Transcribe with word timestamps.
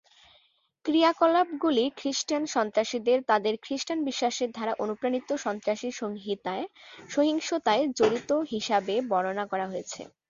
ক্রিয়াকলাপগুলি 0.85 1.85
খ্রিস্টান 1.97 2.43
সন্ত্রাসীদের 2.55 3.19
তাদের 3.27 3.53
খ্রিস্টান 3.63 3.99
বিশ্বাসের 4.05 4.49
দ্বারা 4.51 4.73
অনুপ্রাণিত 4.83 5.29
সন্ত্রাসী 5.45 5.89
সহিংসতায় 7.09 7.83
জড়িত 7.99 8.29
হিসাবে 8.51 8.95
বর্ণনা 9.11 9.45
করা 9.51 9.65
হয়েছে। 9.67 10.01